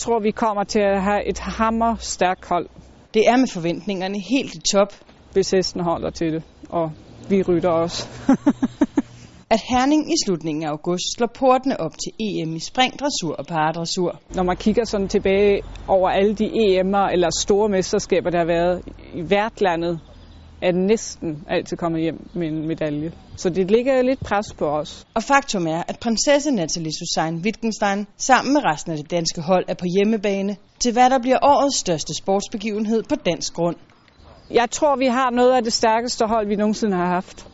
tror, 0.00 0.18
vi 0.18 0.30
kommer 0.30 0.64
til 0.64 0.80
at 0.80 1.02
have 1.02 1.28
et 1.28 1.38
hammer 1.38 1.96
stærkt 1.98 2.48
hold, 2.48 2.68
Det 3.14 3.22
er 3.28 3.36
med 3.36 3.48
forventningerne 3.48 4.18
helt 4.30 4.54
i 4.54 4.60
top, 4.72 4.92
hvis 5.32 5.50
hesten 5.50 5.80
holder 5.80 6.10
til 6.10 6.32
det. 6.32 6.42
Og 6.70 6.92
vi 7.28 7.42
rytter 7.42 7.70
også. 7.70 8.08
at 9.54 9.60
Herning 9.70 10.12
i 10.12 10.16
slutningen 10.26 10.64
af 10.64 10.68
august 10.68 11.04
slår 11.16 11.26
portene 11.26 11.80
op 11.80 11.92
til 11.92 12.12
EM 12.20 12.56
i 12.56 12.60
spring, 12.60 12.92
dressur 13.00 13.34
og 13.38 13.46
paradressur. 13.46 14.20
Når 14.34 14.42
man 14.42 14.56
kigger 14.56 14.84
sådan 14.84 15.08
tilbage 15.08 15.60
over 15.88 16.10
alle 16.10 16.34
de 16.34 16.44
EM'er 16.44 17.12
eller 17.12 17.30
store 17.40 17.68
mesterskaber, 17.68 18.30
der 18.30 18.38
har 18.38 18.46
været 18.46 18.82
i 19.14 19.22
hvert 19.22 19.60
landet, 19.60 20.00
er 20.62 20.72
næsten 20.72 21.44
altid 21.48 21.76
kommet 21.76 22.02
hjem 22.02 22.28
med 22.34 22.48
en 22.48 22.66
medalje. 22.66 23.12
Så 23.36 23.50
det 23.50 23.70
ligger 23.70 24.02
lidt 24.02 24.20
pres 24.20 24.52
på 24.58 24.66
os. 24.66 25.06
Og 25.14 25.22
faktum 25.22 25.66
er, 25.66 25.82
at 25.88 25.98
prinsesse 26.00 26.50
Nathalie 26.50 26.92
Susanne 26.92 27.40
Wittgenstein 27.44 28.06
sammen 28.16 28.54
med 28.54 28.64
resten 28.64 28.92
af 28.92 28.98
det 28.98 29.10
danske 29.10 29.40
hold 29.40 29.64
er 29.68 29.74
på 29.74 29.84
hjemmebane 29.96 30.56
til 30.78 30.92
hvad 30.92 31.10
der 31.10 31.18
bliver 31.18 31.38
årets 31.42 31.76
største 31.76 32.14
sportsbegivenhed 32.22 33.02
på 33.02 33.14
dansk 33.14 33.54
grund. 33.54 33.76
Jeg 34.50 34.70
tror, 34.70 34.96
vi 34.96 35.06
har 35.06 35.30
noget 35.30 35.52
af 35.52 35.62
det 35.62 35.72
stærkeste 35.72 36.26
hold, 36.26 36.48
vi 36.48 36.56
nogensinde 36.56 36.96
har 36.96 37.06
haft. 37.06 37.46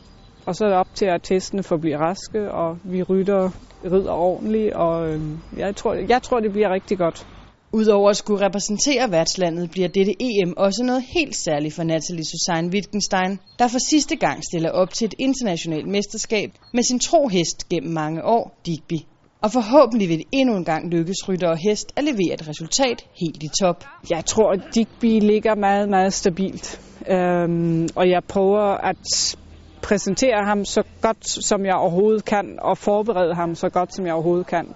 Og 0.47 0.57
så 0.57 0.65
er 0.65 0.69
det 0.69 0.79
op 0.79 0.95
til, 0.95 1.07
at 1.07 1.23
testene 1.23 1.63
forbliver 1.63 1.99
raske, 1.99 2.51
og 2.53 2.79
vi 2.85 3.03
rytter, 3.03 3.51
rider 3.85 4.13
ordentligt, 4.13 4.75
og 4.75 5.09
øh, 5.09 5.21
jeg, 5.57 5.77
tror, 5.77 5.95
jeg 5.95 6.23
tror, 6.23 6.41
det 6.41 6.53
bliver 6.53 6.71
rigtig 6.71 6.99
godt. 6.99 7.27
Udover 7.73 8.11
at 8.11 8.17
skulle 8.17 8.47
repræsentere 8.47 9.11
værtslandet, 9.11 9.71
bliver 9.71 9.89
dette 9.89 10.15
EM 10.21 10.55
også 10.57 10.83
noget 10.85 11.03
helt 11.03 11.37
særligt 11.37 11.75
for 11.75 11.83
Natalie 11.83 12.25
Susanne 12.25 12.71
Wittgenstein, 12.71 13.39
der 13.59 13.69
for 13.69 13.79
sidste 13.91 14.17
gang 14.17 14.45
stiller 14.45 14.71
op 14.71 14.95
til 14.95 15.05
et 15.05 15.15
internationalt 15.19 15.89
mesterskab 15.89 16.51
med 16.75 16.83
sin 16.83 16.99
tro 16.99 17.29
hest 17.29 17.69
gennem 17.69 17.93
mange 17.93 18.25
år, 18.25 18.59
Digby. 18.67 18.99
Og 19.41 19.53
forhåbentlig 19.53 20.09
vil 20.09 20.19
det 20.19 20.27
endnu 20.33 20.57
en 20.57 20.65
gang 20.65 20.91
lykkes 20.91 21.29
rytter 21.29 21.49
og 21.49 21.57
hest 21.57 21.93
at 21.97 22.05
levere 22.05 22.35
et 22.35 22.49
resultat 22.49 23.05
helt 23.21 23.43
i 23.43 23.49
top. 23.61 23.85
Jeg 24.11 24.25
tror, 24.25 24.53
at 24.53 24.61
Digby 24.75 25.21
ligger 25.21 25.55
meget, 25.55 25.89
meget 25.89 26.13
stabilt. 26.13 26.81
Øhm, 27.11 27.89
og 27.97 28.11
jeg 28.11 28.23
prøver 28.29 28.63
at 28.63 29.37
præsentere 29.83 30.45
ham 30.47 30.65
så 30.65 30.83
godt, 31.03 31.29
som 31.29 31.65
jeg 31.65 31.75
overhovedet 31.75 32.25
kan, 32.25 32.59
og 32.63 32.79
forberede 32.79 33.35
ham 33.35 33.55
så 33.55 33.69
godt, 33.69 33.95
som 33.95 34.07
jeg 34.07 34.15
overhovedet 34.15 34.47
kan. 34.47 34.75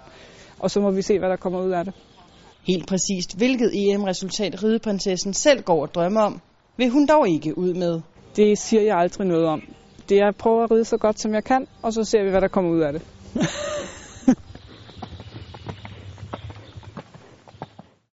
Og 0.58 0.70
så 0.70 0.80
må 0.80 0.90
vi 0.90 1.02
se, 1.02 1.18
hvad 1.18 1.28
der 1.28 1.36
kommer 1.36 1.60
ud 1.62 1.70
af 1.70 1.84
det. 1.84 1.94
Helt 2.66 2.86
præcist, 2.86 3.36
hvilket 3.36 3.70
EM-resultat 3.74 4.62
rideprinsessen 4.64 5.34
selv 5.34 5.62
går 5.62 5.82
og 5.82 5.94
drømmer 5.94 6.20
om, 6.20 6.40
vil 6.76 6.90
hun 6.90 7.06
dog 7.06 7.28
ikke 7.28 7.58
ud 7.58 7.74
med. 7.74 8.00
Det 8.36 8.58
siger 8.58 8.82
jeg 8.82 8.98
aldrig 8.98 9.26
noget 9.26 9.46
om. 9.46 9.62
Det 10.08 10.18
er 10.18 10.28
at 10.28 10.36
prøve 10.36 10.64
at 10.64 10.70
ride 10.70 10.84
så 10.84 10.96
godt, 10.96 11.20
som 11.20 11.34
jeg 11.34 11.44
kan, 11.44 11.66
og 11.82 11.92
så 11.92 12.04
ser 12.04 12.24
vi, 12.24 12.30
hvad 12.30 12.40
der 12.40 12.48
kommer 12.48 12.70
ud 12.70 12.80
af 12.80 12.92
det. 12.92 13.02